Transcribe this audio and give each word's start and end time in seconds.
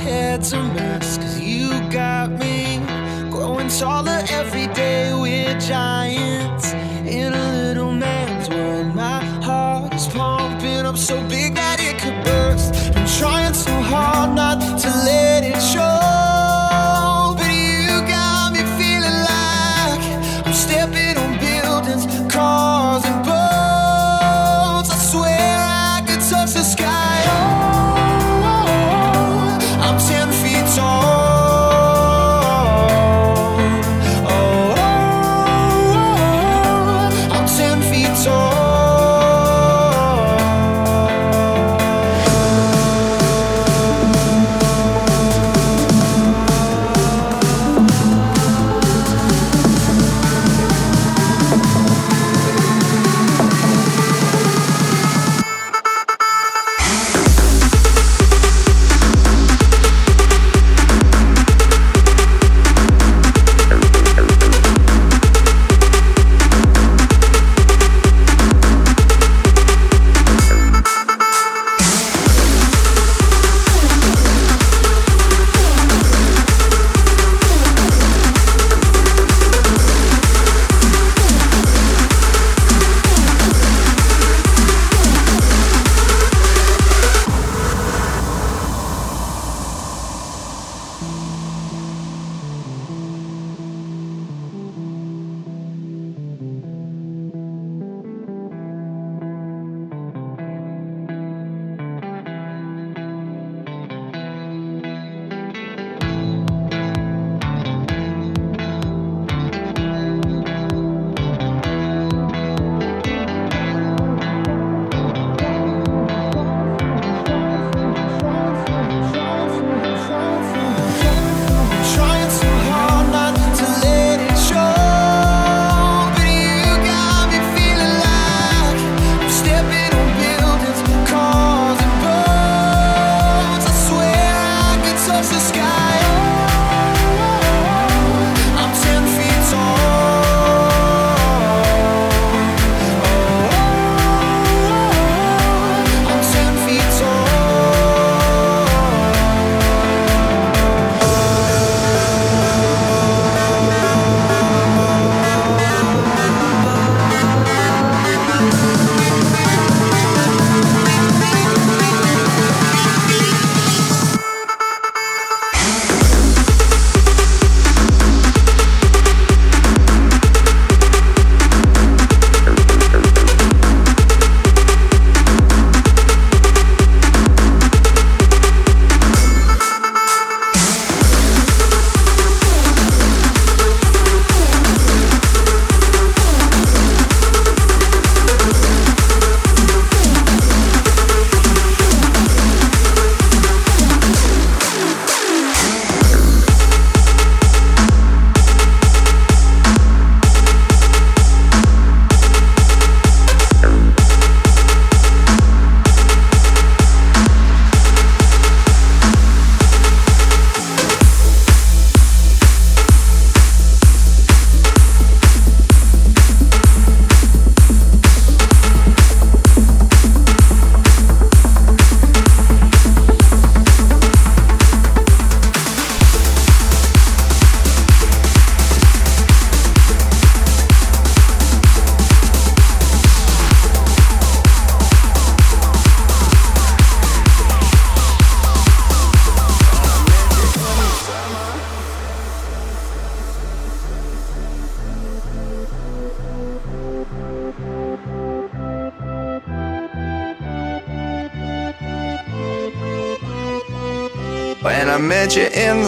Head's 0.00 0.52
a 0.52 0.62
mess, 0.62 1.18
cause 1.18 1.38
you 1.38 1.68
got 1.90 2.30
me 2.30 2.78
growing 3.30 3.68
taller 3.68 4.22
every 4.30 4.66
day. 4.68 5.12
We're 5.12 5.58
giants 5.58 6.72
in 7.18 7.32
a 7.34 7.52
little 7.64 7.92
man's 7.92 8.48
world. 8.48 8.94
My 8.94 9.22
heart 9.46 9.94
is 9.94 10.06
pumping 10.08 10.86
up 10.86 10.96
so 10.96 11.16
big 11.28 11.54
that 11.54 11.78
it 11.80 11.98
could 12.02 12.18
burst. 12.24 12.74
I'm 12.96 13.06
trying 13.18 13.54
so 13.54 13.72
hard 13.92 14.34
not 14.34 14.59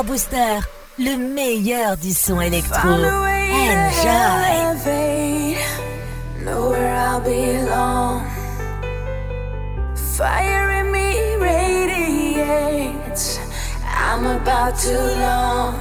Bifa 0.00 0.02
Booster, 0.02 0.60
le 0.98 1.16
meilleur 1.16 1.96
du 1.96 2.12
son 2.12 2.40
électro. 2.40 2.88
Enjoy. 2.88 3.10
Know 6.42 6.70
where 6.70 6.94
I'll 6.94 7.20
belong. 7.20 8.24
Fire 10.16 10.70
in 10.80 10.90
me 10.90 11.36
radiates. 11.36 12.78
I'm 13.84 14.26
about 14.26 14.78
to 14.78 14.98
launch. 15.20 15.76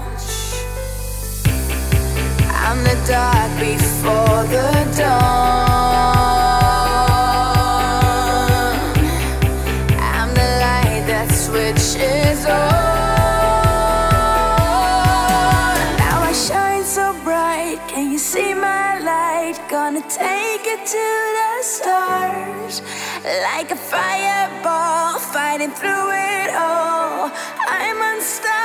I'm 2.51 2.83
the 2.83 2.97
dark 3.07 3.59
before 3.59 4.43
the 4.49 4.85
dawn. 4.97 6.18
Stars 21.81 22.81
like 23.48 23.71
a 23.71 23.75
fireball 23.75 25.17
fighting 25.19 25.71
through 25.71 26.12
it 26.12 26.50
all. 26.53 27.31
I'm 27.67 28.00
unstoppable. 28.12 28.58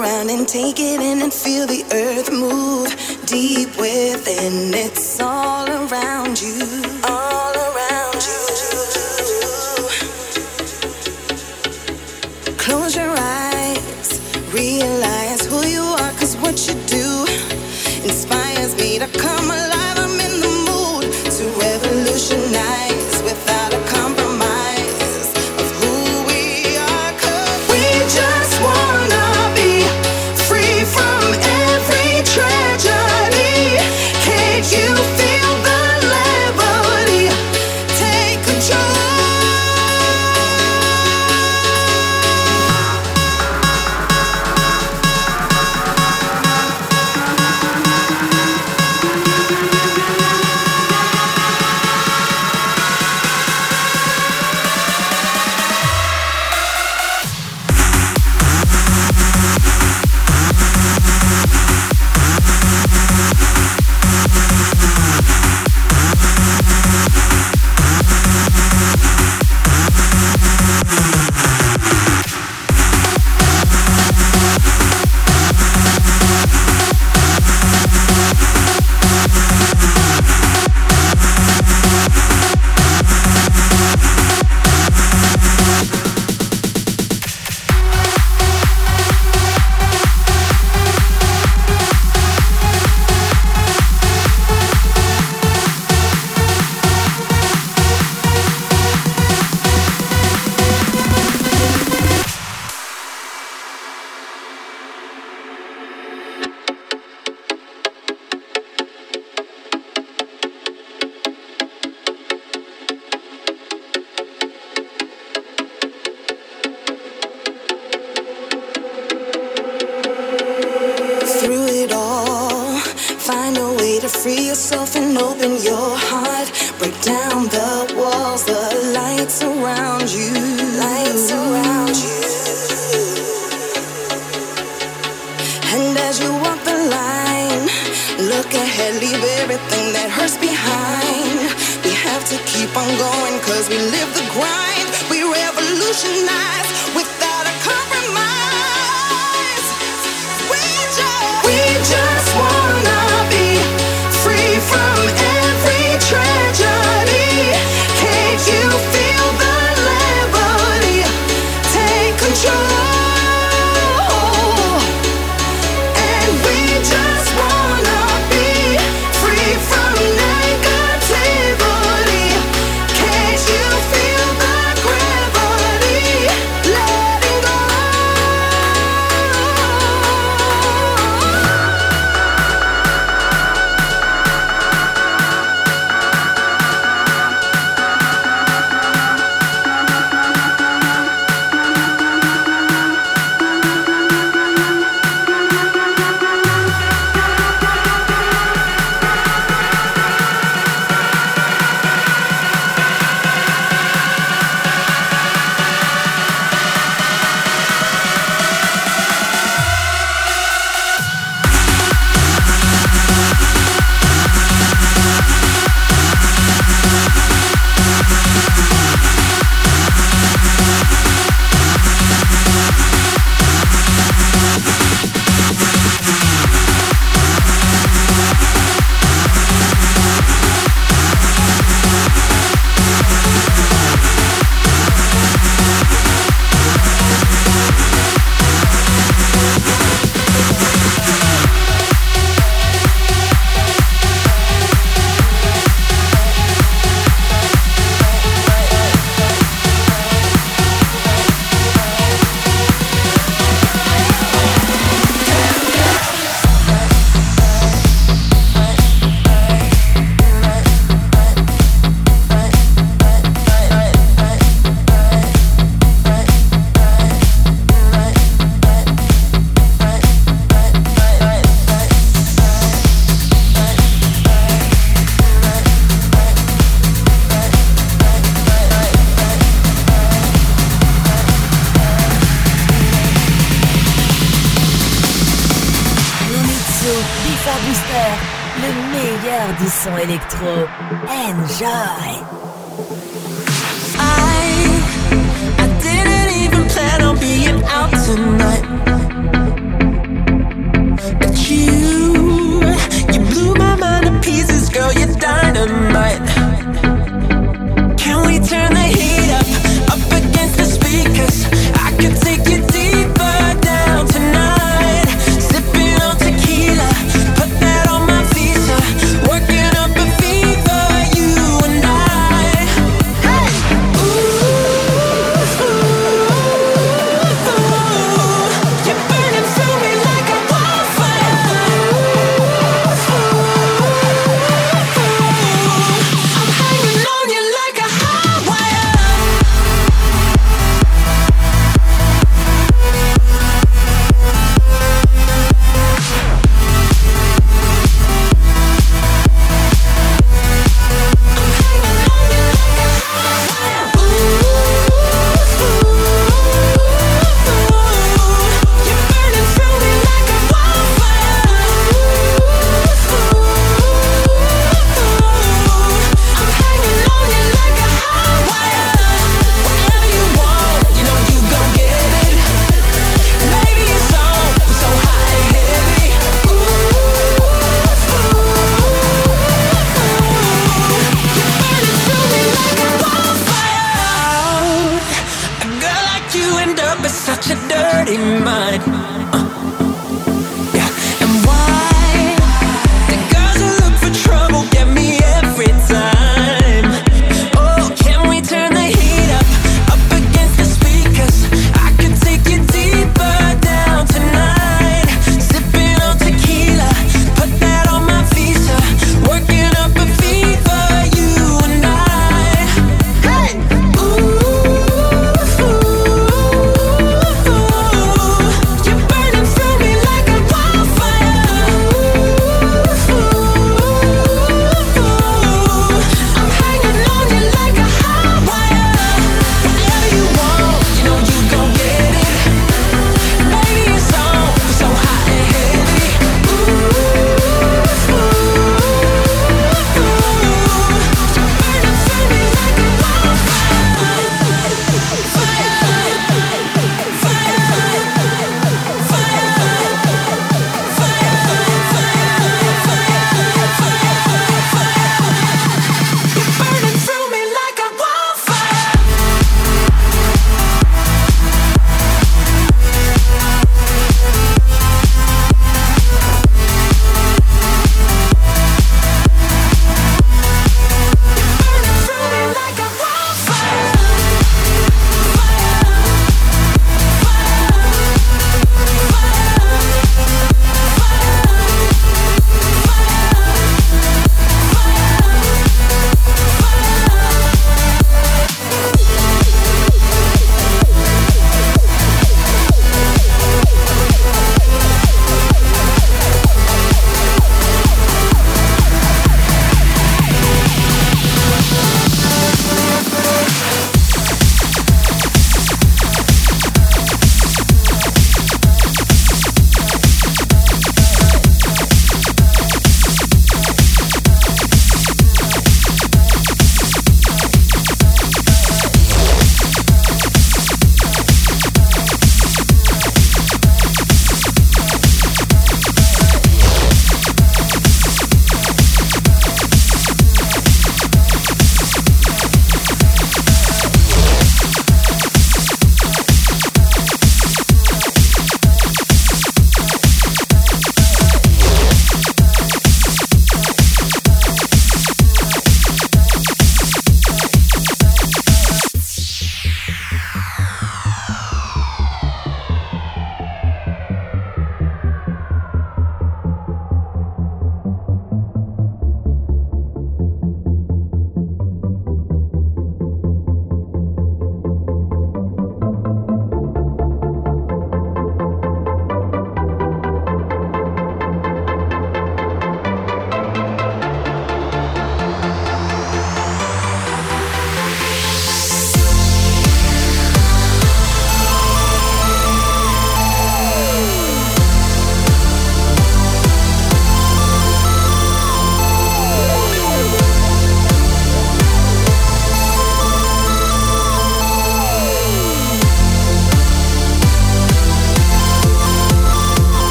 around 0.00 0.30
and 0.30 0.46
take 0.46 0.78
it 0.78 1.00
in 1.00 1.22
and 1.22 1.32
feel 1.32 1.66
the 1.66 1.84
earth 1.92 2.30
move 2.30 2.88
deep 3.26 3.68
within. 3.76 4.72
It's 4.74 5.20
all 5.20 5.68
around 5.68 6.40
you, 6.40 6.62
all 7.04 7.54
around 7.68 8.20
you. 8.28 8.40
Close 12.56 12.94
your 12.94 13.14
eyes, 13.16 14.08
realize 14.52 15.46
who 15.46 15.66
you 15.66 15.82
are, 15.82 16.12
cause 16.12 16.36
what 16.36 16.56
you 16.68 16.74
do. 16.86 17.07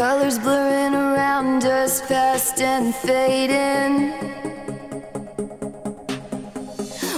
Colors 0.00 0.38
blurring 0.38 0.94
around 0.94 1.62
us, 1.66 2.00
fast 2.00 2.62
and 2.62 2.94
fading. 2.94 4.12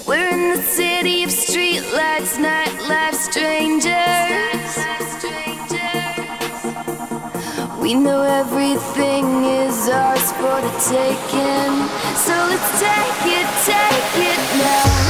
We're 0.04 0.28
in 0.28 0.56
the 0.56 0.62
city 0.62 1.22
of 1.22 1.30
streetlights, 1.30 2.42
nightlife 2.42 3.14
strangers. 3.14 4.72
We 7.80 7.94
know 7.94 8.22
everything 8.22 9.44
is 9.44 9.88
ours 9.88 10.32
for 10.32 10.58
the 10.66 10.72
taking. 10.90 11.74
So 12.18 12.34
let's 12.50 12.70
take 12.80 13.22
it, 13.38 13.48
take 13.64 14.16
it 14.26 14.58
now. 14.58 15.01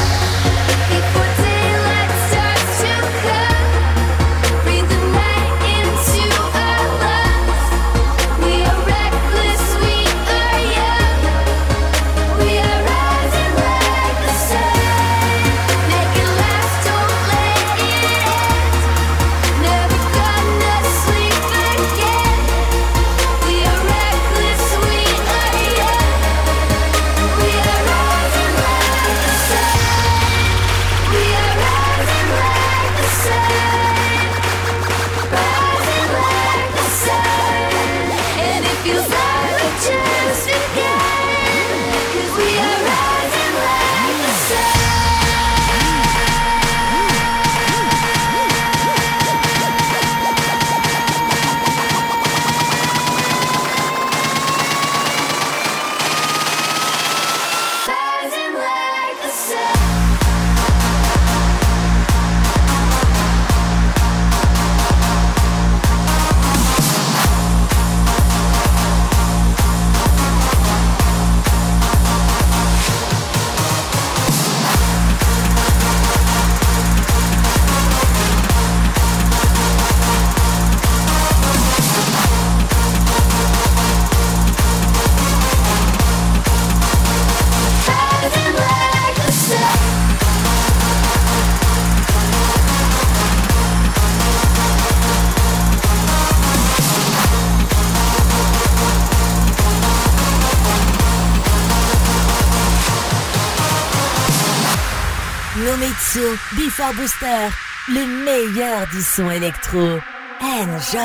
Before 106.74 106.94
Booster, 106.94 107.50
le 107.90 108.06
meilleur 108.24 108.86
du 108.90 109.02
son 109.02 109.30
électro. 109.30 110.00
Enjoy! 110.40 111.02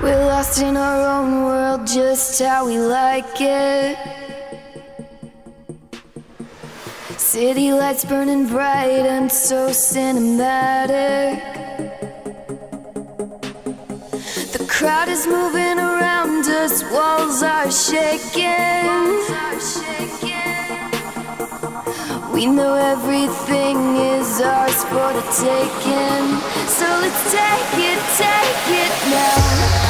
We're 0.00 0.24
lost 0.24 0.62
in 0.62 0.78
our 0.78 1.06
own 1.06 1.44
world, 1.44 1.86
just 1.86 2.40
how 2.42 2.64
we 2.64 2.78
like 2.78 3.38
it. 3.38 3.98
City 7.18 7.72
lights 7.72 8.06
burning 8.06 8.46
bright 8.46 9.04
and 9.04 9.30
so 9.30 9.68
cinematic. 9.68 11.42
The 14.52 14.64
crowd 14.66 15.10
is 15.10 15.26
moving 15.26 15.78
around 15.78 16.46
us, 16.46 16.82
walls 16.90 17.42
are 17.42 17.70
shaking. 17.70 18.86
Walls 18.86 19.30
are 19.30 19.60
shaking. 19.60 20.13
We 22.34 22.46
know 22.46 22.74
everything 22.74 23.96
is 23.96 24.40
ours 24.40 24.82
for 24.86 25.12
the 25.12 25.22
taking. 25.38 26.40
So 26.66 26.84
let's 26.84 27.30
take 27.30 27.78
it, 27.78 28.00
take 28.18 28.68
it 28.82 28.92
now. 29.08 29.83